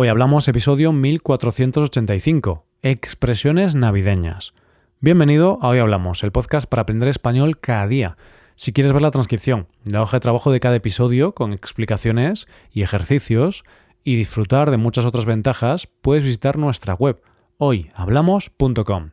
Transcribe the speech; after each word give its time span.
Hoy 0.00 0.06
hablamos 0.06 0.46
episodio 0.46 0.92
1485, 0.92 2.64
expresiones 2.82 3.74
navideñas. 3.74 4.54
Bienvenido 5.00 5.58
a 5.60 5.70
Hoy 5.70 5.80
Hablamos, 5.80 6.22
el 6.22 6.30
podcast 6.30 6.68
para 6.68 6.82
aprender 6.82 7.08
español 7.08 7.58
cada 7.58 7.88
día. 7.88 8.16
Si 8.54 8.72
quieres 8.72 8.92
ver 8.92 9.02
la 9.02 9.10
transcripción, 9.10 9.66
la 9.82 10.00
hoja 10.00 10.18
de 10.18 10.20
trabajo 10.20 10.52
de 10.52 10.60
cada 10.60 10.76
episodio 10.76 11.34
con 11.34 11.52
explicaciones 11.52 12.46
y 12.70 12.82
ejercicios 12.82 13.64
y 14.04 14.14
disfrutar 14.14 14.70
de 14.70 14.76
muchas 14.76 15.04
otras 15.04 15.24
ventajas, 15.24 15.88
puedes 16.00 16.22
visitar 16.22 16.58
nuestra 16.58 16.94
web 16.94 17.20
hoyhablamos.com. 17.56 19.10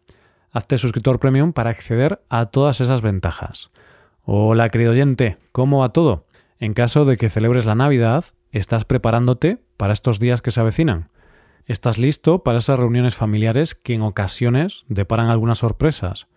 Hazte 0.51 0.77
suscriptor 0.77 1.17
premium 1.17 1.51
para 1.51 1.71
acceder 1.71 2.19
a 2.29 2.45
todas 2.45 2.79
esas 2.79 3.01
ventajas. 3.01 3.71
Hola 4.21 4.69
querido 4.69 4.91
oyente, 4.91 5.39
¿cómo 5.51 5.79
va 5.79 5.89
todo? 5.89 6.27
En 6.59 6.75
caso 6.75 7.05
de 7.05 7.17
que 7.17 7.31
celebres 7.31 7.65
la 7.65 7.73
Navidad, 7.73 8.25
¿estás 8.59 8.85
preparándote 8.85 9.59
para 9.75 9.93
estos 9.93 10.19
días 10.19 10.41
que 10.41 10.51
se 10.51 10.61
avecinan? 10.61 11.09
¿Estás 11.65 11.97
listo 11.97 12.43
para 12.43 12.59
esas 12.59 12.79
reuniones 12.79 13.15
familiares 13.15 13.75
que 13.75 13.93
en 13.93 14.01
ocasiones 14.01 14.85
deparan 14.87 15.27
algunas 15.27 15.57
sorpresas? 15.57 16.27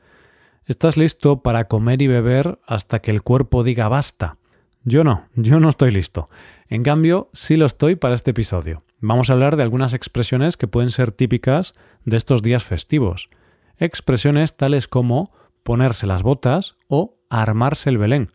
¿Estás 0.64 0.96
listo 0.96 1.42
para 1.42 1.68
comer 1.68 2.02
y 2.02 2.08
beber 2.08 2.58
hasta 2.66 2.98
que 2.98 3.12
el 3.12 3.22
cuerpo 3.22 3.62
diga 3.62 3.88
basta? 3.88 4.36
Yo 4.82 5.04
no, 5.04 5.28
yo 5.34 5.60
no 5.60 5.68
estoy 5.68 5.92
listo. 5.92 6.26
En 6.68 6.82
cambio, 6.82 7.28
sí 7.34 7.56
lo 7.56 7.66
estoy 7.66 7.94
para 7.94 8.14
este 8.14 8.32
episodio. 8.32 8.82
Vamos 9.00 9.30
a 9.30 9.34
hablar 9.34 9.56
de 9.56 9.62
algunas 9.62 9.94
expresiones 9.94 10.56
que 10.56 10.66
pueden 10.66 10.90
ser 10.90 11.12
típicas 11.12 11.74
de 12.04 12.16
estos 12.16 12.42
días 12.42 12.64
festivos. 12.64 13.28
Expresiones 13.76 14.56
tales 14.56 14.88
como 14.88 15.32
ponerse 15.62 16.06
las 16.06 16.24
botas 16.24 16.76
o 16.88 17.16
armarse 17.30 17.90
el 17.90 17.98
Belén. 17.98 18.32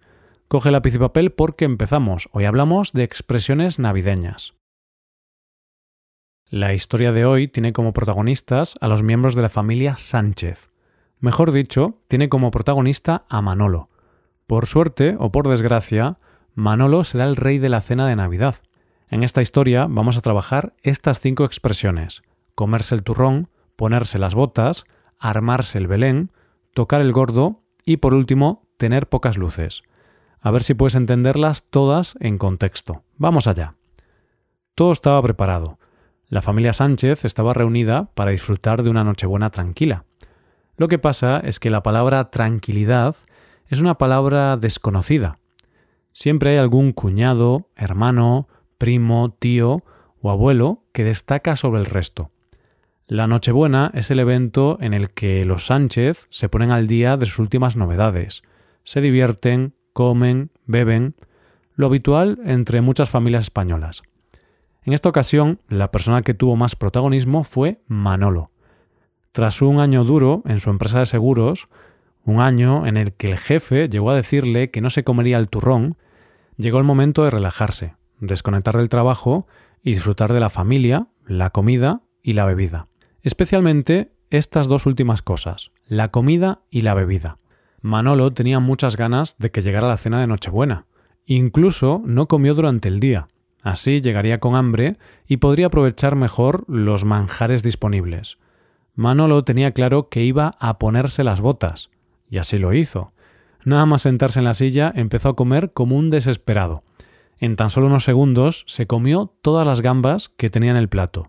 Coge 0.54 0.70
lápiz 0.70 0.94
y 0.94 1.00
papel 1.00 1.32
porque 1.32 1.66
empezamos. 1.66 2.30
Hoy 2.32 2.46
hablamos 2.46 2.94
de 2.94 3.02
expresiones 3.02 3.80
navideñas. 3.80 4.54
La 6.48 6.76
historia 6.76 7.12
de 7.12 7.26
hoy 7.26 7.48
tiene 7.48 7.74
como 7.74 7.92
protagonistas 7.92 8.76
a 8.80 8.88
los 8.88 9.02
miembros 9.02 9.34
de 9.34 9.42
la 9.42 9.50
familia 9.50 9.98
Sánchez. 9.98 10.70
Mejor 11.18 11.54
dicho, 11.54 12.04
tiene 12.08 12.30
como 12.30 12.52
protagonista 12.52 13.24
a 13.30 13.42
Manolo. 13.42 13.90
Por 14.46 14.68
suerte 14.68 15.16
o 15.18 15.32
por 15.32 15.50
desgracia, 15.50 16.20
Manolo 16.54 17.04
será 17.04 17.26
el 17.26 17.36
rey 17.36 17.58
de 17.58 17.70
la 17.70 17.82
cena 17.82 18.08
de 18.08 18.16
Navidad. 18.16 18.58
En 19.10 19.24
esta 19.24 19.42
historia 19.42 19.88
vamos 19.90 20.18
a 20.18 20.22
trabajar 20.22 20.74
estas 20.84 21.20
cinco 21.20 21.46
expresiones. 21.46 22.22
Comerse 22.54 22.94
el 22.94 23.02
turrón, 23.02 23.50
ponerse 23.76 24.20
las 24.20 24.36
botas, 24.36 24.86
armarse 25.18 25.80
el 25.80 25.88
Belén, 25.88 26.30
tocar 26.76 27.02
el 27.02 27.12
gordo 27.12 27.64
y 27.84 27.98
por 27.98 28.14
último, 28.14 28.68
tener 28.78 29.10
pocas 29.10 29.36
luces. 29.36 29.82
A 30.44 30.52
ver 30.52 30.62
si 30.64 30.74
puedes 30.74 30.96
entenderlas 30.96 31.64
todas 31.70 32.16
en 32.20 32.38
contexto. 32.38 33.04
Vamos 33.16 33.48
allá. 33.48 33.76
Todo 34.76 34.92
estaba 34.92 35.22
preparado. 35.22 35.80
La 36.28 36.42
familia 36.42 36.74
Sánchez 36.74 37.24
estaba 37.24 37.54
reunida 37.54 38.10
para 38.14 38.32
disfrutar 38.32 38.84
de 38.84 38.90
una 38.90 39.06
Nochebuena 39.06 39.52
tranquila. 39.52 40.04
Lo 40.76 40.90
que 40.90 41.00
pasa 41.00 41.40
es 41.40 41.62
que 41.62 41.70
la 41.70 41.82
palabra 41.82 42.30
tranquilidad 42.30 43.16
es 43.70 43.80
una 43.80 43.98
palabra 43.98 44.58
desconocida. 44.58 45.40
Siempre 46.12 46.52
hay 46.52 46.58
algún 46.58 46.92
cuñado, 46.92 47.70
hermano, 47.78 48.50
primo, 48.78 49.34
tío 49.40 49.84
o 50.22 50.30
abuelo 50.30 50.84
que 50.92 51.06
destaca 51.06 51.56
sobre 51.56 51.80
el 51.80 51.86
resto. 51.86 52.32
La 53.08 53.28
Nochebuena 53.28 53.92
es 53.94 54.12
el 54.12 54.20
evento 54.20 54.78
en 54.82 54.94
el 54.94 55.12
que 55.12 55.46
los 55.46 55.68
Sánchez 55.68 56.28
se 56.30 56.50
ponen 56.50 56.72
al 56.72 56.88
día 56.88 57.16
de 57.16 57.28
sus 57.28 57.40
últimas 57.40 57.78
novedades, 57.78 58.44
se 58.84 59.00
divierten, 59.00 59.74
comen, 59.94 60.52
beben, 60.66 61.16
lo 61.76 61.88
habitual 61.88 62.40
entre 62.46 62.82
muchas 62.82 63.10
familias 63.10 63.46
españolas. 63.46 64.04
En 64.84 64.94
esta 64.94 65.10
ocasión, 65.10 65.60
la 65.70 65.92
persona 65.92 66.24
que 66.24 66.34
tuvo 66.34 66.56
más 66.56 66.76
protagonismo 66.76 67.44
fue 67.44 67.82
Manolo. 67.88 68.52
Tras 69.32 69.62
un 69.62 69.80
año 69.80 70.04
duro 70.04 70.44
en 70.46 70.60
su 70.60 70.70
empresa 70.70 71.00
de 71.00 71.06
seguros, 71.06 71.70
un 72.26 72.40
año 72.40 72.86
en 72.86 72.98
el 72.98 73.14
que 73.14 73.30
el 73.30 73.38
jefe 73.38 73.90
llegó 73.90 74.12
a 74.12 74.16
decirle 74.16 74.72
que 74.72 74.82
no 74.82 74.90
se 74.90 75.04
comería 75.04 75.38
el 75.38 75.50
turrón, 75.50 75.98
llegó 76.58 76.78
el 76.78 76.84
momento 76.84 77.24
de 77.24 77.32
relajarse, 77.32 77.96
desconectar 78.20 78.78
del 78.78 78.90
trabajo 78.90 79.48
y 79.82 79.92
disfrutar 79.92 80.34
de 80.34 80.40
la 80.40 80.50
familia, 80.50 81.08
la 81.26 81.50
comida 81.50 82.02
y 82.22 82.34
la 82.34 82.46
bebida. 82.46 82.88
Especialmente 83.22 84.12
estas 84.30 84.68
dos 84.68 84.86
últimas 84.86 85.22
cosas, 85.22 85.72
la 85.86 86.10
comida 86.10 86.62
y 86.70 86.82
la 86.82 86.94
bebida. 86.94 87.38
Manolo 87.84 88.32
tenía 88.32 88.62
muchas 88.62 88.96
ganas 88.96 89.38
de 89.40 89.52
que 89.52 89.62
llegara 89.62 89.90
la 89.90 89.98
cena 89.98 90.22
de 90.22 90.26
Nochebuena. 90.26 90.86
Incluso 91.26 92.02
no 92.06 92.30
comió 92.30 92.54
durante 92.54 92.88
el 92.88 93.02
día. 93.02 93.28
Así 93.62 94.00
llegaría 94.00 94.40
con 94.40 94.56
hambre 94.56 94.96
y 95.28 95.38
podría 95.38 95.68
aprovechar 95.68 96.16
mejor 96.16 96.64
los 96.70 97.04
manjares 97.04 97.62
disponibles. 97.62 98.38
Manolo 98.96 99.44
tenía 99.44 99.72
claro 99.74 100.08
que 100.08 100.24
iba 100.24 100.56
a 100.62 100.80
ponerse 100.80 101.26
las 101.26 101.42
botas. 101.42 101.90
Y 102.30 102.38
así 102.38 102.58
lo 102.58 102.72
hizo. 102.74 103.12
Nada 103.66 103.86
más 103.86 104.04
sentarse 104.04 104.40
en 104.40 104.46
la 104.46 104.54
silla 104.54 104.90
empezó 104.96 105.28
a 105.28 105.36
comer 105.36 105.74
como 105.74 105.98
un 105.98 106.10
desesperado. 106.10 106.84
En 107.38 107.58
tan 107.58 107.70
solo 107.70 107.88
unos 107.88 108.06
segundos 108.06 108.64
se 108.66 108.88
comió 108.88 109.34
todas 109.42 109.68
las 109.68 109.82
gambas 109.82 110.30
que 110.38 110.50
tenía 110.50 110.72
en 110.72 110.78
el 110.78 110.88
plato. 110.88 111.28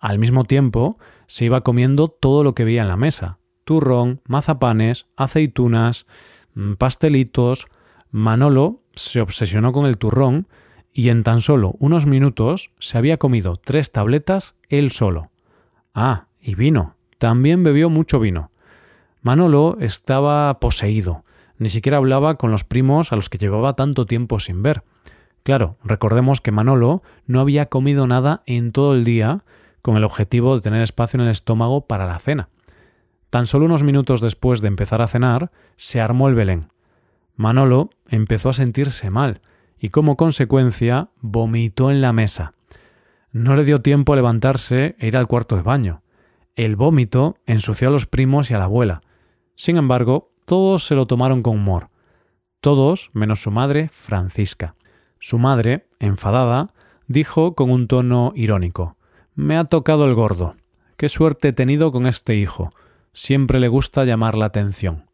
Al 0.00 0.18
mismo 0.18 0.42
tiempo 0.42 0.98
se 1.28 1.44
iba 1.44 1.60
comiendo 1.60 2.08
todo 2.08 2.42
lo 2.42 2.52
que 2.52 2.64
veía 2.64 2.82
en 2.82 2.88
la 2.88 2.96
mesa, 2.96 3.38
turrón, 3.64 4.20
mazapanes, 4.26 5.06
aceitunas, 5.16 6.06
mm, 6.54 6.74
pastelitos. 6.74 7.66
Manolo 8.10 8.82
se 8.94 9.20
obsesionó 9.20 9.72
con 9.72 9.86
el 9.86 9.98
turrón 9.98 10.46
y 10.92 11.08
en 11.08 11.24
tan 11.24 11.40
solo 11.40 11.74
unos 11.78 12.06
minutos 12.06 12.70
se 12.78 12.98
había 12.98 13.16
comido 13.16 13.56
tres 13.56 13.90
tabletas 13.90 14.54
él 14.68 14.90
solo. 14.90 15.30
Ah, 15.94 16.26
y 16.40 16.54
vino. 16.54 16.94
También 17.18 17.62
bebió 17.62 17.90
mucho 17.90 18.20
vino. 18.20 18.50
Manolo 19.22 19.78
estaba 19.80 20.60
poseído. 20.60 21.24
Ni 21.58 21.68
siquiera 21.68 21.98
hablaba 21.98 22.36
con 22.36 22.50
los 22.50 22.64
primos 22.64 23.12
a 23.12 23.16
los 23.16 23.28
que 23.28 23.38
llevaba 23.38 23.74
tanto 23.74 24.06
tiempo 24.06 24.38
sin 24.40 24.62
ver. 24.62 24.82
Claro, 25.44 25.76
recordemos 25.84 26.40
que 26.40 26.52
Manolo 26.52 27.02
no 27.26 27.40
había 27.40 27.66
comido 27.66 28.06
nada 28.06 28.42
en 28.46 28.72
todo 28.72 28.94
el 28.94 29.04
día 29.04 29.44
con 29.82 29.96
el 29.96 30.04
objetivo 30.04 30.54
de 30.54 30.62
tener 30.62 30.82
espacio 30.82 31.18
en 31.18 31.26
el 31.26 31.30
estómago 31.30 31.86
para 31.86 32.06
la 32.06 32.18
cena. 32.18 32.48
Tan 33.34 33.46
solo 33.46 33.64
unos 33.64 33.82
minutos 33.82 34.20
después 34.20 34.60
de 34.60 34.68
empezar 34.68 35.02
a 35.02 35.08
cenar, 35.08 35.50
se 35.76 36.00
armó 36.00 36.28
el 36.28 36.36
Belén. 36.36 36.68
Manolo 37.34 37.90
empezó 38.06 38.50
a 38.50 38.52
sentirse 38.52 39.10
mal 39.10 39.40
y 39.76 39.88
como 39.88 40.16
consecuencia 40.16 41.08
vomitó 41.20 41.90
en 41.90 42.00
la 42.00 42.12
mesa. 42.12 42.54
No 43.32 43.56
le 43.56 43.64
dio 43.64 43.82
tiempo 43.82 44.12
a 44.12 44.16
levantarse 44.16 44.94
e 45.00 45.08
ir 45.08 45.16
al 45.16 45.26
cuarto 45.26 45.56
de 45.56 45.62
baño. 45.62 46.02
El 46.54 46.76
vómito 46.76 47.34
ensució 47.44 47.88
a 47.88 47.90
los 47.90 48.06
primos 48.06 48.52
y 48.52 48.54
a 48.54 48.58
la 48.58 48.66
abuela. 48.66 49.00
Sin 49.56 49.78
embargo, 49.78 50.30
todos 50.44 50.86
se 50.86 50.94
lo 50.94 51.08
tomaron 51.08 51.42
con 51.42 51.56
humor. 51.56 51.88
Todos 52.60 53.10
menos 53.14 53.42
su 53.42 53.50
madre, 53.50 53.88
Francisca. 53.88 54.76
Su 55.18 55.40
madre, 55.40 55.88
enfadada, 55.98 56.72
dijo 57.08 57.56
con 57.56 57.72
un 57.72 57.88
tono 57.88 58.32
irónico 58.36 58.96
Me 59.34 59.56
ha 59.56 59.64
tocado 59.64 60.04
el 60.04 60.14
gordo. 60.14 60.54
Qué 60.96 61.08
suerte 61.08 61.48
he 61.48 61.52
tenido 61.52 61.90
con 61.90 62.06
este 62.06 62.36
hijo 62.36 62.70
siempre 63.14 63.60
le 63.60 63.68
gusta 63.68 64.04
llamar 64.04 64.34
la 64.34 64.46
atención. 64.46 65.06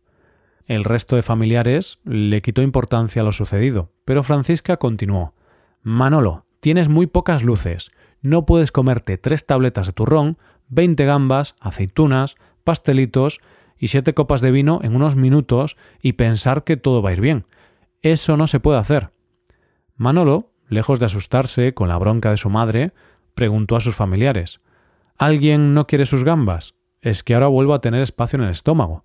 El 0.66 0.84
resto 0.84 1.16
de 1.16 1.22
familiares 1.22 1.99
le 2.05 2.43
quitó 2.43 2.62
importancia 2.62 3.22
a 3.22 3.25
lo 3.25 3.33
sucedido, 3.33 3.93
pero 4.05 4.22
Francisca 4.22 4.77
continuó 4.78 5.34
Manolo, 5.83 6.47
tienes 6.61 6.88
muy 6.88 7.06
pocas 7.06 7.43
luces. 7.43 7.91
No 8.22 8.44
puedes 8.44 8.72
comerte 8.72 9.19
tres 9.19 9.47
tabletas 9.47 9.87
de 9.87 9.93
turrón, 9.93 10.38
veinte 10.69 11.05
gambas, 11.05 11.55
aceitunas, 11.61 12.37
pastelitos 12.65 13.41
y 13.78 13.88
siete 13.88 14.15
copas 14.15 14.41
de 14.41 14.50
vino 14.50 14.81
en 14.82 14.94
unos 14.94 15.17
minutos 15.17 15.77
y 16.03 16.12
pensar 16.12 16.65
que 16.65 16.77
todo 16.77 17.03
va 17.03 17.11
a 17.11 17.12
ir 17.15 17.21
bien. 17.21 17.47
Eso 18.03 18.37
no 18.37 18.47
se 18.47 18.61
puede 18.61 18.78
hacer. 18.78 19.11
Manolo, 19.97 20.53
lejos 20.69 21.00
de 21.00 21.06
asustarse 21.06 21.75
con 21.75 21.88
la 21.88 21.99
bronca 21.99 22.31
de 22.31 22.37
su 22.37 22.50
madre, 22.50 22.93
preguntó 23.34 23.77
a 23.77 23.81
sus 23.81 23.94
familiares 23.94 24.59
¿Alguien 25.17 25.75
no 25.75 25.87
quiere 25.87 26.06
sus 26.06 26.25
gambas? 26.25 26.75
Es 27.02 27.23
que 27.23 27.35
ahora 27.35 27.49
vuelvo 27.49 27.75
a 27.75 27.81
tener 27.81 28.02
espacio 28.02 28.38
en 28.38 28.44
el 28.44 28.50
estómago. 28.50 29.05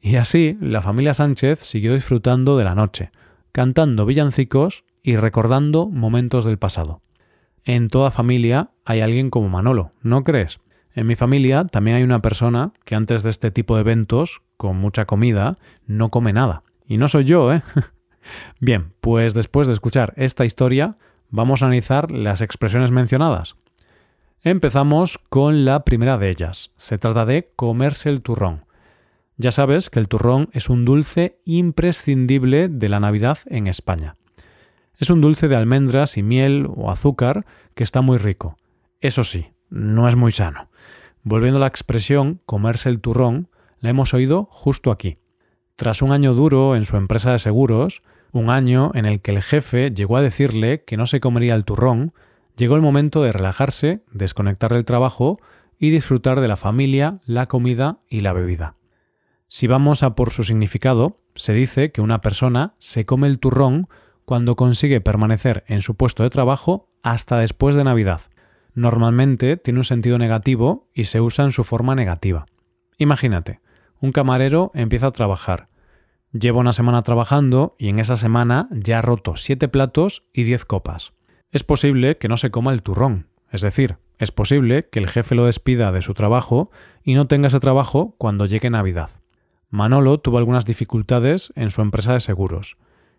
Y 0.00 0.16
así 0.16 0.56
la 0.60 0.82
familia 0.82 1.14
Sánchez 1.14 1.60
siguió 1.60 1.94
disfrutando 1.94 2.56
de 2.56 2.64
la 2.64 2.74
noche, 2.74 3.10
cantando 3.52 4.06
villancicos 4.06 4.84
y 5.02 5.16
recordando 5.16 5.88
momentos 5.88 6.44
del 6.44 6.58
pasado. 6.58 7.00
En 7.64 7.88
toda 7.88 8.10
familia 8.10 8.70
hay 8.84 9.00
alguien 9.00 9.30
como 9.30 9.48
Manolo, 9.48 9.92
¿no 10.02 10.24
crees? 10.24 10.60
En 10.94 11.06
mi 11.06 11.16
familia 11.16 11.64
también 11.64 11.96
hay 11.96 12.02
una 12.02 12.20
persona 12.20 12.72
que 12.84 12.94
antes 12.94 13.22
de 13.22 13.30
este 13.30 13.50
tipo 13.50 13.76
de 13.76 13.82
eventos, 13.82 14.42
con 14.56 14.76
mucha 14.76 15.06
comida, 15.06 15.56
no 15.86 16.10
come 16.10 16.32
nada. 16.32 16.64
Y 16.86 16.98
no 16.98 17.08
soy 17.08 17.24
yo, 17.24 17.52
¿eh? 17.52 17.62
Bien, 18.60 18.92
pues 19.00 19.34
después 19.34 19.66
de 19.66 19.72
escuchar 19.72 20.12
esta 20.16 20.44
historia, 20.44 20.96
vamos 21.30 21.62
a 21.62 21.66
analizar 21.66 22.10
las 22.10 22.40
expresiones 22.40 22.90
mencionadas. 22.90 23.56
Empezamos 24.44 25.20
con 25.28 25.64
la 25.64 25.84
primera 25.84 26.18
de 26.18 26.28
ellas. 26.28 26.72
Se 26.76 26.98
trata 26.98 27.24
de 27.24 27.52
comerse 27.54 28.08
el 28.08 28.22
turrón. 28.22 28.64
Ya 29.36 29.52
sabes 29.52 29.88
que 29.88 30.00
el 30.00 30.08
turrón 30.08 30.48
es 30.52 30.68
un 30.68 30.84
dulce 30.84 31.36
imprescindible 31.44 32.68
de 32.68 32.88
la 32.88 32.98
Navidad 32.98 33.38
en 33.46 33.68
España. 33.68 34.16
Es 34.98 35.10
un 35.10 35.20
dulce 35.20 35.46
de 35.46 35.54
almendras 35.54 36.16
y 36.16 36.24
miel 36.24 36.66
o 36.74 36.90
azúcar 36.90 37.46
que 37.76 37.84
está 37.84 38.00
muy 38.00 38.18
rico. 38.18 38.56
Eso 39.00 39.22
sí, 39.22 39.46
no 39.70 40.08
es 40.08 40.16
muy 40.16 40.32
sano. 40.32 40.70
Volviendo 41.22 41.58
a 41.58 41.60
la 41.60 41.68
expresión 41.68 42.40
comerse 42.44 42.88
el 42.88 43.00
turrón, 43.00 43.48
la 43.78 43.90
hemos 43.90 44.12
oído 44.12 44.48
justo 44.50 44.90
aquí. 44.90 45.18
Tras 45.76 46.02
un 46.02 46.10
año 46.10 46.34
duro 46.34 46.74
en 46.74 46.84
su 46.84 46.96
empresa 46.96 47.30
de 47.30 47.38
seguros, 47.38 48.00
un 48.32 48.50
año 48.50 48.90
en 48.94 49.06
el 49.06 49.20
que 49.20 49.30
el 49.30 49.40
jefe 49.40 49.92
llegó 49.92 50.16
a 50.16 50.20
decirle 50.20 50.82
que 50.82 50.96
no 50.96 51.06
se 51.06 51.20
comería 51.20 51.54
el 51.54 51.64
turrón, 51.64 52.12
llegó 52.62 52.76
el 52.76 52.80
momento 52.80 53.24
de 53.24 53.32
relajarse, 53.32 54.04
desconectar 54.12 54.72
del 54.72 54.84
trabajo 54.84 55.36
y 55.80 55.90
disfrutar 55.90 56.40
de 56.40 56.46
la 56.46 56.54
familia, 56.54 57.18
la 57.26 57.46
comida 57.46 57.98
y 58.08 58.20
la 58.20 58.32
bebida. 58.32 58.76
Si 59.48 59.66
vamos 59.66 60.04
a 60.04 60.14
por 60.14 60.30
su 60.30 60.44
significado, 60.44 61.16
se 61.34 61.54
dice 61.54 61.90
que 61.90 62.02
una 62.02 62.20
persona 62.20 62.76
se 62.78 63.04
come 63.04 63.26
el 63.26 63.40
turrón 63.40 63.88
cuando 64.24 64.54
consigue 64.54 65.00
permanecer 65.00 65.64
en 65.66 65.80
su 65.80 65.96
puesto 65.96 66.22
de 66.22 66.30
trabajo 66.30 66.88
hasta 67.02 67.36
después 67.38 67.74
de 67.74 67.82
Navidad. 67.82 68.20
Normalmente 68.74 69.56
tiene 69.56 69.80
un 69.80 69.84
sentido 69.84 70.16
negativo 70.16 70.88
y 70.94 71.06
se 71.06 71.20
usa 71.20 71.44
en 71.44 71.50
su 71.50 71.64
forma 71.64 71.96
negativa. 71.96 72.46
Imagínate, 72.96 73.58
un 74.00 74.12
camarero 74.12 74.70
empieza 74.74 75.08
a 75.08 75.12
trabajar. 75.12 75.66
Lleva 76.30 76.60
una 76.60 76.72
semana 76.72 77.02
trabajando 77.02 77.74
y 77.76 77.88
en 77.88 77.98
esa 77.98 78.16
semana 78.16 78.68
ya 78.70 79.00
ha 79.00 79.02
roto 79.02 79.34
siete 79.34 79.66
platos 79.66 80.22
y 80.32 80.44
diez 80.44 80.64
copas. 80.64 81.12
Es 81.52 81.64
posible 81.64 82.16
que 82.16 82.28
no 82.28 82.38
se 82.38 82.50
coma 82.50 82.72
el 82.72 82.82
turrón, 82.82 83.26
es 83.50 83.60
decir, 83.60 83.98
es 84.18 84.32
posible 84.32 84.88
que 84.90 84.98
el 84.98 85.08
jefe 85.08 85.34
lo 85.34 85.44
despida 85.44 85.92
de 85.92 86.00
su 86.00 86.14
trabajo 86.14 86.70
y 87.04 87.12
no 87.12 87.26
tenga 87.26 87.48
ese 87.48 87.60
trabajo 87.60 88.14
cuando 88.16 88.46
llegue 88.46 88.70
Navidad. 88.70 89.10
Manolo 89.68 90.18
tuvo 90.18 90.38
algunas 90.38 90.64
dificultades 90.64 91.52
en 91.54 91.70
su 91.70 91.82
empresa 91.82 92.14
de 92.14 92.20
seguros. 92.20 92.78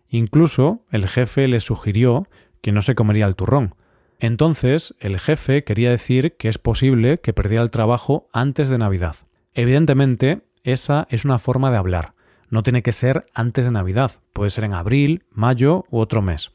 Incluso 0.10 0.82
el 0.90 1.08
jefe 1.08 1.48
le 1.48 1.60
sugirió 1.60 2.28
que 2.62 2.72
no 2.72 2.82
se 2.82 2.96
comería 2.96 3.28
el 3.28 3.36
turrón. 3.36 3.76
Entonces 4.18 4.96
el 5.00 5.20
jefe 5.20 5.64
quería 5.64 5.92
decir 5.92 6.36
que 6.36 6.50
es 6.50 6.58
posible 6.58 7.20
que 7.20 7.34
perdiera 7.34 7.64
el 7.64 7.70
trabajo 7.70 8.30
antes 8.34 8.68
de 8.68 8.80
Navidad. 8.80 9.16
Evidentemente, 9.54 10.42
esa 10.64 11.06
es 11.12 11.24
una 11.24 11.38
forma 11.38 11.70
de 11.70 11.78
hablar. 11.78 12.14
No 12.50 12.64
tiene 12.64 12.82
que 12.82 12.94
ser 12.94 13.28
antes 13.36 13.66
de 13.66 13.72
Navidad, 13.72 14.12
puede 14.32 14.50
ser 14.50 14.64
en 14.64 14.74
abril, 14.74 15.24
mayo 15.30 15.86
u 15.92 16.00
otro 16.00 16.24
mes. 16.24 16.52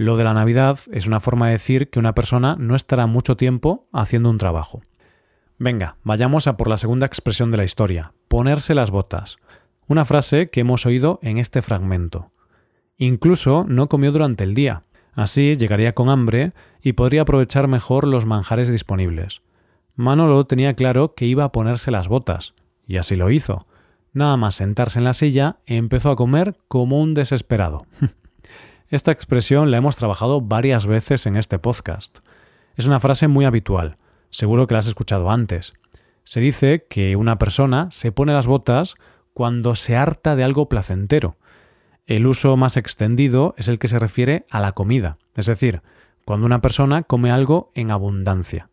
Lo 0.00 0.16
de 0.16 0.24
la 0.24 0.32
Navidad 0.32 0.78
es 0.92 1.06
una 1.06 1.20
forma 1.20 1.48
de 1.48 1.52
decir 1.52 1.90
que 1.90 1.98
una 1.98 2.14
persona 2.14 2.56
no 2.58 2.74
estará 2.74 3.06
mucho 3.06 3.36
tiempo 3.36 3.86
haciendo 3.92 4.30
un 4.30 4.38
trabajo. 4.38 4.80
Venga, 5.58 5.96
vayamos 6.04 6.46
a 6.46 6.56
por 6.56 6.68
la 6.68 6.78
segunda 6.78 7.04
expresión 7.04 7.50
de 7.50 7.58
la 7.58 7.64
historia, 7.64 8.14
ponerse 8.26 8.74
las 8.74 8.90
botas. 8.90 9.36
Una 9.88 10.06
frase 10.06 10.48
que 10.48 10.60
hemos 10.60 10.86
oído 10.86 11.18
en 11.20 11.36
este 11.36 11.60
fragmento. 11.60 12.30
Incluso 12.96 13.66
no 13.68 13.90
comió 13.90 14.10
durante 14.10 14.42
el 14.42 14.54
día. 14.54 14.84
Así 15.12 15.56
llegaría 15.56 15.94
con 15.94 16.08
hambre 16.08 16.54
y 16.80 16.94
podría 16.94 17.20
aprovechar 17.20 17.68
mejor 17.68 18.06
los 18.06 18.24
manjares 18.24 18.72
disponibles. 18.72 19.42
Manolo 19.96 20.46
tenía 20.46 20.72
claro 20.72 21.12
que 21.14 21.26
iba 21.26 21.44
a 21.44 21.52
ponerse 21.52 21.90
las 21.90 22.08
botas, 22.08 22.54
y 22.86 22.96
así 22.96 23.16
lo 23.16 23.30
hizo. 23.30 23.66
Nada 24.14 24.38
más 24.38 24.54
sentarse 24.54 24.98
en 24.98 25.04
la 25.04 25.12
silla, 25.12 25.58
empezó 25.66 26.10
a 26.10 26.16
comer 26.16 26.56
como 26.68 27.02
un 27.02 27.12
desesperado. 27.12 27.84
Esta 28.90 29.12
expresión 29.12 29.70
la 29.70 29.78
hemos 29.78 29.96
trabajado 29.96 30.42
varias 30.42 30.86
veces 30.86 31.24
en 31.24 31.36
este 31.36 31.58
podcast. 31.58 32.18
Es 32.76 32.86
una 32.86 33.00
frase 33.00 33.26
muy 33.28 33.46
habitual, 33.46 33.96
seguro 34.28 34.66
que 34.66 34.74
la 34.74 34.80
has 34.80 34.86
escuchado 34.86 35.30
antes. 35.30 35.72
Se 36.24 36.40
dice 36.40 36.86
que 36.90 37.16
una 37.16 37.38
persona 37.38 37.88
se 37.90 38.12
pone 38.12 38.34
las 38.34 38.46
botas 38.46 38.96
cuando 39.32 39.74
se 39.74 39.96
harta 39.96 40.36
de 40.36 40.44
algo 40.44 40.68
placentero, 40.68 41.36
el 42.10 42.26
uso 42.26 42.56
más 42.56 42.76
extendido 42.76 43.54
es 43.56 43.68
el 43.68 43.78
que 43.78 43.86
se 43.86 44.00
refiere 44.00 44.44
a 44.50 44.58
la 44.58 44.72
comida, 44.72 45.18
es 45.36 45.46
decir, 45.46 45.80
cuando 46.24 46.44
una 46.44 46.60
persona 46.60 47.04
come 47.04 47.30
algo 47.30 47.70
en 47.76 47.92
abundancia. 47.92 48.68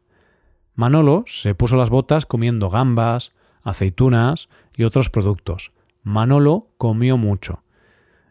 Manolo 0.74 1.24
se 1.28 1.54
puso 1.54 1.76
las 1.76 1.92
botas 1.92 2.26
comiendo 2.26 2.72
gambas, 2.72 3.34
aceitunas 3.62 4.50
y 4.76 4.86
otros 4.86 5.12
productos. 5.12 5.70
Manolo 6.02 6.70
comió 6.80 7.18
mucho. 7.18 7.62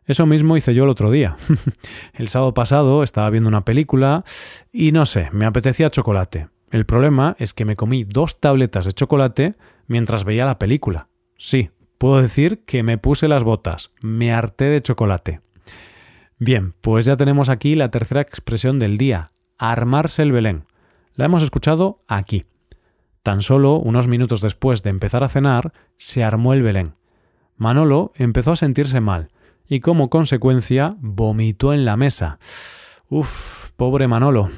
Eso 0.06 0.24
mismo 0.24 0.56
hice 0.56 0.72
yo 0.72 0.84
el 0.84 0.90
otro 0.90 1.10
día. 1.10 1.36
el 2.14 2.28
sábado 2.28 2.54
pasado 2.54 3.02
estaba 3.02 3.28
viendo 3.30 3.48
una 3.48 3.64
película 3.64 4.24
y 4.72 4.92
no 4.92 5.04
sé, 5.04 5.28
me 5.32 5.46
apetecía 5.46 5.90
chocolate. 5.90 6.48
El 6.70 6.86
problema 6.86 7.36
es 7.38 7.52
que 7.52 7.64
me 7.64 7.76
comí 7.76 8.04
dos 8.04 8.40
tabletas 8.40 8.84
de 8.84 8.92
chocolate 8.92 9.56
mientras 9.88 10.24
veía 10.24 10.46
la 10.46 10.58
película. 10.58 11.08
Sí, 11.36 11.70
puedo 11.98 12.22
decir 12.22 12.64
que 12.64 12.82
me 12.82 12.98
puse 12.98 13.28
las 13.28 13.44
botas, 13.44 13.90
me 14.00 14.32
harté 14.32 14.66
de 14.66 14.82
chocolate. 14.82 15.40
Bien, 16.38 16.74
pues 16.80 17.04
ya 17.04 17.16
tenemos 17.16 17.48
aquí 17.48 17.74
la 17.74 17.90
tercera 17.90 18.20
expresión 18.20 18.78
del 18.78 18.98
día, 18.98 19.32
armarse 19.58 20.22
el 20.22 20.32
Belén. 20.32 20.66
La 21.14 21.24
hemos 21.24 21.42
escuchado 21.42 22.02
aquí. 22.06 22.44
Tan 23.22 23.42
solo 23.42 23.76
unos 23.76 24.06
minutos 24.06 24.40
después 24.40 24.82
de 24.82 24.90
empezar 24.90 25.24
a 25.24 25.28
cenar, 25.28 25.72
se 25.96 26.22
armó 26.22 26.52
el 26.52 26.62
Belén. 26.62 26.94
Manolo 27.56 28.12
empezó 28.16 28.52
a 28.52 28.56
sentirse 28.56 29.00
mal 29.00 29.30
y 29.68 29.80
como 29.80 30.10
consecuencia 30.10 30.96
vomitó 30.98 31.72
en 31.72 31.84
la 31.84 31.96
mesa. 31.96 32.38
Uf, 33.08 33.70
pobre 33.76 34.08
Manolo. 34.08 34.48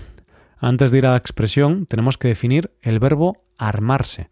Antes 0.58 0.90
de 0.90 0.98
ir 0.98 1.06
a 1.06 1.12
la 1.12 1.16
expresión, 1.16 1.86
tenemos 1.86 2.18
que 2.18 2.28
definir 2.28 2.72
el 2.82 2.98
verbo 2.98 3.44
armarse. 3.58 4.28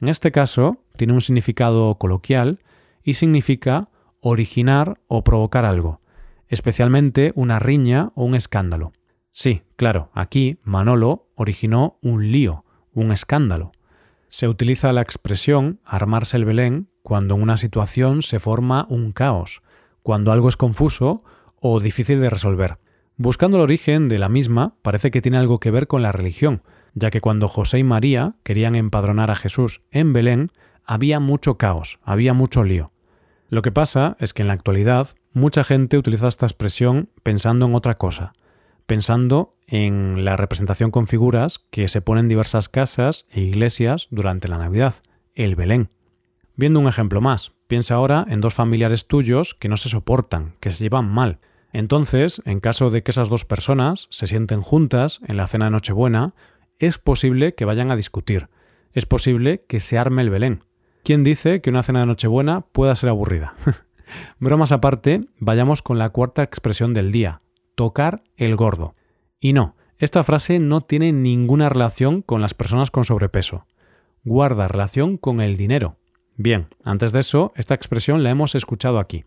En 0.00 0.08
este 0.08 0.32
caso, 0.32 0.82
tiene 0.96 1.12
un 1.12 1.20
significado 1.20 1.96
coloquial 1.96 2.60
y 3.02 3.14
significa 3.14 3.88
originar 4.20 4.98
o 5.06 5.22
provocar 5.22 5.64
algo, 5.64 6.00
especialmente 6.48 7.32
una 7.34 7.58
riña 7.58 8.12
o 8.14 8.24
un 8.24 8.34
escándalo. 8.34 8.92
Sí, 9.30 9.62
claro, 9.76 10.10
aquí 10.14 10.58
Manolo 10.64 11.28
originó 11.34 11.98
un 12.02 12.32
lío, 12.32 12.64
un 12.92 13.12
escándalo. 13.12 13.72
Se 14.28 14.48
utiliza 14.48 14.92
la 14.92 15.02
expresión 15.02 15.80
armarse 15.84 16.36
el 16.36 16.44
Belén 16.44 16.88
cuando 17.02 17.34
en 17.34 17.42
una 17.42 17.56
situación 17.56 18.22
se 18.22 18.40
forma 18.40 18.86
un 18.88 19.12
caos, 19.12 19.62
cuando 20.06 20.30
algo 20.30 20.48
es 20.48 20.56
confuso 20.56 21.24
o 21.60 21.80
difícil 21.80 22.20
de 22.20 22.30
resolver. 22.30 22.78
Buscando 23.16 23.56
el 23.56 23.64
origen 23.64 24.08
de 24.08 24.20
la 24.20 24.28
misma, 24.28 24.76
parece 24.82 25.10
que 25.10 25.20
tiene 25.20 25.36
algo 25.36 25.58
que 25.58 25.72
ver 25.72 25.88
con 25.88 26.00
la 26.00 26.12
religión, 26.12 26.62
ya 26.94 27.10
que 27.10 27.20
cuando 27.20 27.48
José 27.48 27.80
y 27.80 27.82
María 27.82 28.36
querían 28.44 28.76
empadronar 28.76 29.32
a 29.32 29.34
Jesús 29.34 29.82
en 29.90 30.12
Belén, 30.12 30.52
había 30.84 31.18
mucho 31.18 31.58
caos, 31.58 31.98
había 32.04 32.34
mucho 32.34 32.62
lío. 32.62 32.92
Lo 33.48 33.62
que 33.62 33.72
pasa 33.72 34.16
es 34.20 34.32
que 34.32 34.42
en 34.42 34.46
la 34.46 34.54
actualidad 34.54 35.08
mucha 35.32 35.64
gente 35.64 35.98
utiliza 35.98 36.28
esta 36.28 36.46
expresión 36.46 37.08
pensando 37.24 37.66
en 37.66 37.74
otra 37.74 37.98
cosa, 37.98 38.32
pensando 38.86 39.54
en 39.66 40.24
la 40.24 40.36
representación 40.36 40.92
con 40.92 41.08
figuras 41.08 41.58
que 41.72 41.88
se 41.88 42.00
ponen 42.00 42.26
en 42.26 42.28
diversas 42.28 42.68
casas 42.68 43.26
e 43.28 43.40
iglesias 43.40 44.06
durante 44.12 44.46
la 44.46 44.58
Navidad, 44.58 44.94
el 45.34 45.56
Belén. 45.56 45.90
Viendo 46.54 46.78
un 46.78 46.86
ejemplo 46.86 47.20
más, 47.20 47.55
piensa 47.66 47.94
ahora 47.94 48.26
en 48.28 48.40
dos 48.40 48.54
familiares 48.54 49.06
tuyos 49.06 49.54
que 49.54 49.68
no 49.68 49.76
se 49.76 49.88
soportan, 49.88 50.54
que 50.60 50.70
se 50.70 50.82
llevan 50.82 51.10
mal. 51.10 51.38
Entonces, 51.72 52.40
en 52.44 52.60
caso 52.60 52.90
de 52.90 53.02
que 53.02 53.10
esas 53.10 53.28
dos 53.28 53.44
personas 53.44 54.08
se 54.10 54.26
sienten 54.26 54.62
juntas 54.62 55.20
en 55.26 55.36
la 55.36 55.46
cena 55.46 55.66
de 55.66 55.72
Nochebuena, 55.72 56.34
es 56.78 56.98
posible 56.98 57.54
que 57.54 57.64
vayan 57.64 57.90
a 57.90 57.96
discutir, 57.96 58.48
es 58.92 59.06
posible 59.06 59.64
que 59.68 59.80
se 59.80 59.98
arme 59.98 60.22
el 60.22 60.30
Belén. 60.30 60.64
¿Quién 61.04 61.22
dice 61.22 61.60
que 61.60 61.70
una 61.70 61.82
cena 61.82 62.00
de 62.00 62.06
Nochebuena 62.06 62.62
pueda 62.62 62.96
ser 62.96 63.10
aburrida? 63.10 63.54
Bromas 64.38 64.72
aparte, 64.72 65.20
vayamos 65.38 65.82
con 65.82 65.98
la 65.98 66.10
cuarta 66.10 66.42
expresión 66.42 66.94
del 66.94 67.12
día, 67.12 67.40
tocar 67.74 68.22
el 68.36 68.56
gordo. 68.56 68.94
Y 69.40 69.52
no, 69.52 69.76
esta 69.98 70.24
frase 70.24 70.58
no 70.58 70.82
tiene 70.82 71.12
ninguna 71.12 71.68
relación 71.68 72.22
con 72.22 72.40
las 72.40 72.54
personas 72.54 72.90
con 72.90 73.04
sobrepeso. 73.04 73.66
Guarda 74.24 74.68
relación 74.68 75.16
con 75.16 75.40
el 75.40 75.56
dinero. 75.56 75.96
Bien, 76.36 76.68
antes 76.84 77.12
de 77.12 77.20
eso, 77.20 77.52
esta 77.56 77.74
expresión 77.74 78.22
la 78.22 78.30
hemos 78.30 78.54
escuchado 78.54 78.98
aquí. 78.98 79.24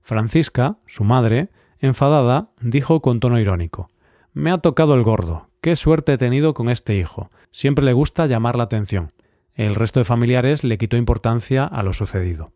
Francisca, 0.00 0.76
su 0.86 1.02
madre, 1.02 1.48
enfadada, 1.80 2.50
dijo 2.60 3.02
con 3.02 3.20
tono 3.20 3.40
irónico 3.40 3.88
Me 4.32 4.50
ha 4.50 4.58
tocado 4.58 4.94
el 4.94 5.02
gordo. 5.02 5.48
Qué 5.60 5.74
suerte 5.74 6.12
he 6.12 6.18
tenido 6.18 6.54
con 6.54 6.68
este 6.68 6.96
hijo. 6.96 7.28
Siempre 7.50 7.84
le 7.84 7.92
gusta 7.92 8.26
llamar 8.26 8.56
la 8.56 8.64
atención. 8.64 9.10
El 9.54 9.74
resto 9.74 9.98
de 10.00 10.04
familiares 10.04 10.62
le 10.62 10.78
quitó 10.78 10.96
importancia 10.96 11.64
a 11.64 11.82
lo 11.82 11.92
sucedido. 11.92 12.52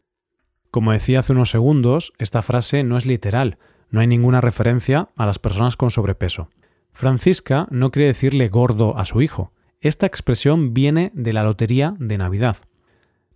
Como 0.71 0.93
decía 0.93 1.21
hace 1.21 1.33
unos 1.33 1.51
segundos, 1.51 2.13
esta 2.19 2.43
frase 2.43 2.85
no 2.85 2.97
es 2.97 3.07
literal, 3.07 3.59
no 3.91 4.01
hay 4.01 4.07
ninguna 4.07 4.41
referencia 4.41 5.09
a 5.17 5.27
las 5.27 5.41
personas 5.41 5.77
con 5.77 5.91
sobrepeso. 5.91 6.49
Francisca 6.93 7.67
no 7.71 7.91
quiere 7.91 8.09
decirle 8.09 8.49
gordo 8.49 8.97
a 8.97 9.05
su 9.05 9.23
hijo. 9.23 9.53
Esta 9.81 10.07
expresión 10.07 10.75
viene 10.75 11.11
de 11.15 11.33
la 11.33 11.43
lotería 11.43 11.97
de 11.99 12.19
Navidad. 12.19 12.59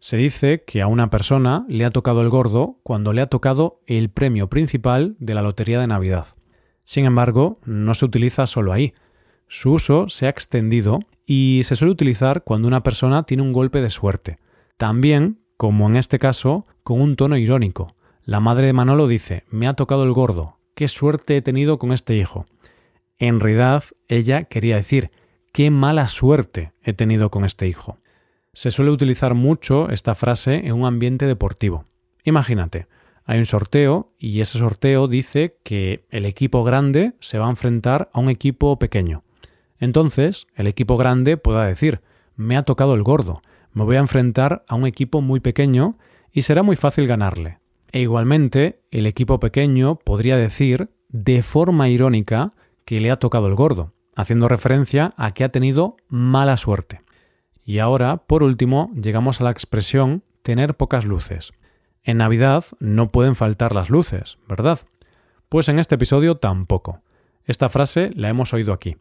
Se 0.05 0.19
dice 0.19 0.65
que 0.67 0.83
a 0.83 0.87
una 0.87 1.09
persona 1.09 1.65
le 1.67 1.87
ha 1.87 1.91
tocado 1.91 2.21
el 2.21 2.29
gordo 2.29 2.79
cuando 2.83 3.15
le 3.15 3.23
ha 3.23 3.27
tocado 3.27 3.81
el 3.87 4.11
premio 4.11 4.51
principal 4.51 5.17
de 5.19 5.33
la 5.33 5.41
lotería 5.41 5.81
de 5.81 5.87
Navidad. 5.87 6.27
Sin 6.85 7.07
embargo, 7.07 7.59
no 7.65 7.95
se 7.95 8.05
utiliza 8.05 8.47
solo 8.47 8.75
ahí, 8.75 8.93
su 9.49 9.73
uso 9.73 10.11
se 10.11 10.27
ha 10.27 10.29
extendido 10.29 10.99
y 11.25 11.63
se 11.65 11.75
suele 11.75 11.93
utilizar 11.93 12.45
cuando 12.45 12.69
una 12.69 12.83
persona 12.83 13.23
tiene 13.23 13.45
un 13.45 13.55
golpe 13.55 13.81
de 13.81 13.89
suerte. 13.89 14.37
También, 14.77 15.39
como 15.57 15.89
en 15.89 15.97
este 15.97 16.19
caso, 16.19 16.67
con 16.83 17.01
un 17.01 17.17
tono 17.17 17.39
irónico. 17.39 17.97
La 18.27 18.41
madre 18.41 18.67
de 18.67 18.75
Manolo 18.75 19.09
dice, 19.09 19.45
me 19.49 19.69
ha 19.69 19.73
tocado 19.73 20.03
el 20.03 20.13
gordo, 20.13 20.59
qué 20.75 20.87
suerte 20.87 21.39
he 21.39 21.41
tenido 21.41 21.79
con 21.79 21.93
este 21.93 22.15
hijo. 22.15 22.45
En 23.17 23.41
realidad, 23.41 23.85
ella 24.09 24.45
quería 24.45 24.77
decir, 24.77 25.09
qué 25.51 25.71
mala 25.71 26.09
suerte 26.09 26.75
he 26.83 26.93
tenido 26.93 27.31
con 27.31 27.47
este 27.47 27.67
hijo. 27.69 27.97
Se 28.55 28.71
suele 28.71 28.93
utilizar 28.93 29.35
mucho 29.35 29.91
esta 29.91 30.15
frase 30.15 30.67
en 30.67 30.73
un 30.75 30.87
ambiente 30.87 31.27
deportivo. 31.27 31.85
Imagínate, 32.23 32.87
hay 33.25 33.39
un 33.39 33.47
sorteo 33.47 34.13
y 34.17 34.41
ese 34.41 34.59
sorteo 34.59 35.09
dice 35.09 35.59
que 35.65 36.07
el 36.11 36.25
equipo 36.25 36.63
grande 36.63 37.15
se 37.19 37.39
va 37.39 37.47
a 37.47 37.51
enfrentar 37.51 38.11
a 38.13 38.21
un 38.21 38.29
equipo 38.29 38.79
pequeño. 38.79 39.25
Entonces, 39.81 40.47
el 40.55 40.69
equipo 40.69 40.97
grande 40.97 41.37
pueda 41.37 41.67
decir, 41.67 42.01
me 42.37 42.57
ha 42.57 42.63
tocado 42.63 42.95
el 42.95 43.03
gordo, 43.03 43.43
me 43.73 43.83
voy 43.83 43.97
a 43.97 44.01
enfrentar 44.01 44.65
a 44.69 44.77
un 44.77 44.87
equipo 44.87 45.21
muy 45.21 45.41
pequeño 45.41 45.99
y 46.33 46.43
será 46.43 46.63
muy 46.63 46.77
fácil 46.77 47.09
ganarle. 47.09 47.59
E 47.91 48.01
igualmente, 48.01 48.81
el 48.93 49.07
equipo 49.07 49.41
pequeño 49.41 49.97
podría 49.97 50.37
decir, 50.37 50.91
de 51.09 51.43
forma 51.43 51.89
irónica, 51.89 52.53
que 52.85 53.01
le 53.01 53.11
ha 53.11 53.19
tocado 53.19 53.49
el 53.49 53.55
gordo, 53.57 53.95
haciendo 54.15 54.49
referencia 54.49 55.13
a 55.17 55.33
que 55.33 55.43
ha 55.43 55.49
tenido 55.49 55.97
mala 56.09 56.57
suerte. 56.57 57.04
Y 57.65 57.79
ahora, 57.79 58.19
por 58.19 58.43
último, 58.43 58.91
llegamos 58.95 59.41
a 59.41 59.45
la 59.45 59.51
expresión 59.51 60.23
tener 60.43 60.77
pocas 60.77 61.07
luces. 61.07 61.53
En 62.03 62.19
Navidad 62.19 62.65
no 62.79 63.11
pueden 63.11 63.35
faltar 63.35 63.75
las 63.75 63.89
luces, 63.89 64.39
¿verdad? 64.47 64.81
Pues 65.49 65.69
en 65.69 65.79
este 65.79 65.95
episodio 65.95 66.37
tampoco. 66.37 67.01
Esta 67.47 67.71
frase 67.71 68.11
la 68.15 68.29
hemos 68.29 68.53
oído 68.53 68.73
aquí. 68.73 68.97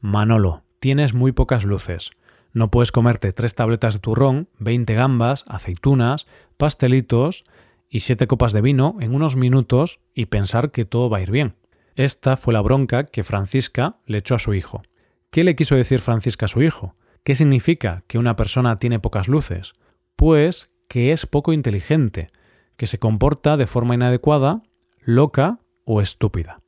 Manolo, 0.00 0.62
tienes 0.80 1.12
muy 1.12 1.32
pocas 1.32 1.64
luces. 1.64 2.10
No 2.52 2.70
puedes 2.70 2.92
comerte 2.92 3.32
tres 3.32 3.54
tabletas 3.54 3.94
de 3.94 4.00
turrón, 4.00 4.48
20 4.58 4.94
gambas, 4.94 5.44
aceitunas, 5.46 6.26
pastelitos 6.56 7.44
y 7.90 8.00
siete 8.00 8.26
copas 8.26 8.52
de 8.52 8.62
vino 8.62 8.96
en 9.00 9.14
unos 9.14 9.36
minutos 9.36 10.00
y 10.14 10.26
pensar 10.26 10.70
que 10.70 10.86
todo 10.86 11.10
va 11.10 11.18
a 11.18 11.22
ir 11.22 11.30
bien. 11.30 11.54
Esta 11.96 12.38
fue 12.38 12.54
la 12.54 12.62
bronca 12.62 13.04
que 13.04 13.24
Francisca 13.24 13.96
le 14.06 14.18
echó 14.18 14.34
a 14.34 14.38
su 14.38 14.54
hijo. 14.54 14.82
¿Qué 15.30 15.44
le 15.44 15.56
quiso 15.56 15.76
decir 15.76 16.00
Francisca 16.00 16.46
a 16.46 16.48
su 16.48 16.62
hijo? 16.62 16.94
¿Qué 17.26 17.34
significa 17.34 18.04
que 18.06 18.18
una 18.18 18.36
persona 18.36 18.78
tiene 18.78 19.00
pocas 19.00 19.26
luces? 19.26 19.72
Pues 20.14 20.70
que 20.86 21.10
es 21.10 21.26
poco 21.26 21.52
inteligente, 21.52 22.28
que 22.76 22.86
se 22.86 23.00
comporta 23.00 23.56
de 23.56 23.66
forma 23.66 23.96
inadecuada, 23.96 24.62
loca 25.00 25.58
o 25.84 26.00
estúpida. 26.00 26.60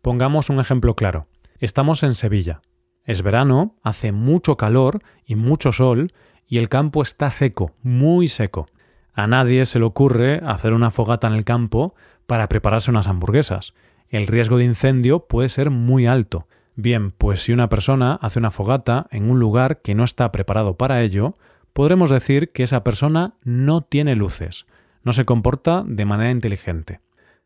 Pongamos 0.00 0.48
un 0.48 0.58
ejemplo 0.58 0.96
claro. 0.96 1.26
Estamos 1.58 2.02
en 2.02 2.14
Sevilla. 2.14 2.62
Es 3.04 3.20
verano, 3.20 3.76
hace 3.82 4.10
mucho 4.10 4.56
calor 4.56 5.02
y 5.26 5.34
mucho 5.34 5.70
sol 5.70 6.10
y 6.48 6.56
el 6.56 6.70
campo 6.70 7.02
está 7.02 7.28
seco, 7.28 7.72
muy 7.82 8.26
seco. 8.26 8.64
A 9.12 9.26
nadie 9.26 9.66
se 9.66 9.78
le 9.78 9.84
ocurre 9.84 10.40
hacer 10.46 10.72
una 10.72 10.90
fogata 10.90 11.26
en 11.26 11.34
el 11.34 11.44
campo 11.44 11.94
para 12.26 12.48
prepararse 12.48 12.90
unas 12.90 13.06
hamburguesas. 13.06 13.74
El 14.08 14.28
riesgo 14.28 14.56
de 14.56 14.64
incendio 14.64 15.26
puede 15.26 15.50
ser 15.50 15.68
muy 15.68 16.06
alto 16.06 16.46
Bien, 16.78 17.10
pues 17.10 17.42
si 17.42 17.52
una 17.52 17.70
persona 17.70 18.18
hace 18.20 18.38
una 18.38 18.50
fogata 18.50 19.06
en 19.10 19.30
un 19.30 19.40
lugar 19.40 19.80
que 19.80 19.94
no 19.94 20.04
está 20.04 20.30
preparado 20.30 20.76
para 20.76 21.02
ello, 21.02 21.32
podremos 21.72 22.10
decir 22.10 22.52
que 22.52 22.64
esa 22.64 22.84
persona 22.84 23.32
no 23.42 23.80
tiene 23.80 24.14
luces, 24.14 24.66
no 25.02 25.14
se 25.14 25.24
comporta 25.24 25.84
de 25.86 26.04
manera 26.04 26.30
inteligente. 26.30 27.00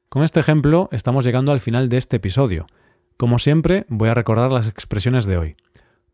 Con 0.09 0.25
este 0.25 0.41
ejemplo 0.41 0.89
estamos 0.91 1.25
llegando 1.25 1.53
al 1.53 1.61
final 1.61 1.89
de 1.89 1.97
este 1.97 2.17
episodio. 2.17 2.67
Como 3.17 3.39
siempre, 3.39 3.87
voy 3.89 4.09
a 4.09 4.15
recordar 4.15 4.51
las 4.51 4.67
expresiones 4.67 5.27
de 5.27 5.39
hoy. 5.39 5.57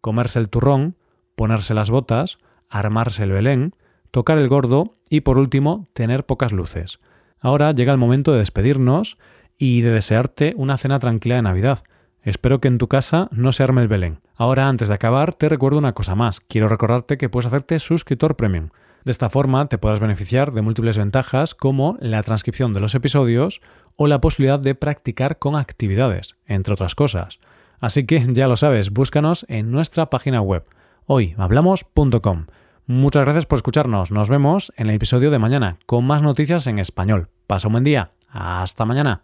Comerse 0.03 0.39
el 0.39 0.51
turrón, 0.51 0.97
ponerse 1.37 1.73
las 1.73 1.89
botas, 1.89 2.37
armarse 2.69 3.23
el 3.23 3.33
belén, 3.33 3.73
tocar 4.11 4.37
el 4.37 4.49
gordo 4.51 4.93
y 5.09 5.23
por 5.23 5.39
último, 5.39 5.89
tener 5.95 6.27
pocas 6.27 6.53
luces. 6.53 7.01
Ahora 7.41 7.73
llega 7.73 7.93
el 7.93 7.99
momento 7.99 8.33
de 8.33 8.41
despedirnos 8.41 9.17
y 9.57 9.81
de 9.81 9.91
desearte 9.91 10.53
una 10.59 10.77
cena 10.77 10.99
tranquila 10.99 11.37
de 11.37 11.43
Navidad 11.43 11.83
Espero 12.27 12.61
que 12.61 12.67
en 12.67 12.79
tu 12.79 12.89
casa 12.89 13.29
no 13.31 13.53
se 13.53 13.63
arme 13.63 13.83
el 13.83 13.89
Belén. 13.89 14.19
Ahora, 14.35 14.67
antes 14.67 14.89
de 14.89 14.95
acabar, 14.95 15.33
te 15.33 15.49
recuerdo 15.49 15.79
una 15.79 15.93
cosa 15.93 16.17
más. 16.17 16.41
Quiero 16.41 16.67
recordarte 16.67 17.19
que 17.19 17.29
puedes 17.29 17.47
hacerte 17.47 17.79
suscriptor 17.79 18.35
premium. 18.35 18.71
De 19.05 19.13
esta 19.13 19.31
forma 19.31 19.69
te 19.69 19.79
podrás 19.79 20.01
beneficiar 20.01 20.51
de 20.51 20.61
múltiples 20.61 20.99
ventajas 20.99 21.55
como 21.55 21.97
la 22.01 22.25
transcripción 22.25 22.75
de 22.75 22.81
los 22.81 22.97
episodios 22.97 23.61
o 23.95 24.09
la 24.09 24.21
posibilidad 24.21 24.59
de 24.59 24.75
practicar 24.75 25.39
con 25.39 25.55
actividades, 25.55 26.35
entre 26.47 26.75
otras 26.75 26.97
cosas. 26.97 27.39
Así 27.79 28.07
que 28.07 28.27
ya 28.33 28.49
lo 28.49 28.57
sabes, 28.57 28.91
búscanos 28.91 29.47
en 29.49 29.71
nuestra 29.71 30.11
página 30.11 30.41
web 30.41 30.65
hoyhablamos.com. 31.07 32.47
Muchas 32.87 33.25
gracias 33.25 33.47
por 33.47 33.59
escucharnos. 33.59 34.11
Nos 34.11 34.29
vemos 34.29 34.73
en 34.77 34.89
el 34.89 34.97
episodio 34.97 35.31
de 35.31 35.39
mañana 35.39 35.79
con 35.87 36.05
más 36.05 36.23
noticias 36.23 36.67
en 36.67 36.81
español. 36.81 37.29
Pasa 37.47 37.69
un 37.69 37.75
buen 37.75 37.85
día. 37.85 38.11
Hasta 38.29 38.85
mañana. 38.85 39.23